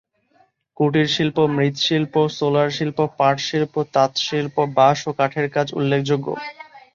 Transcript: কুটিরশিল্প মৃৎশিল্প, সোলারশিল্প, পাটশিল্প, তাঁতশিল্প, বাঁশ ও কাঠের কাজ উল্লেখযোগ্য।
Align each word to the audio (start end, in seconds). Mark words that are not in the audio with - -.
কুটিরশিল্প 0.77 1.37
মৃৎশিল্প, 1.51 2.13
সোলারশিল্প, 2.37 2.97
পাটশিল্প, 3.19 3.73
তাঁতশিল্প, 3.93 4.55
বাঁশ 4.77 4.99
ও 5.07 5.11
কাঠের 5.19 5.47
কাজ 5.55 5.67
উল্লেখযোগ্য। 5.73 6.27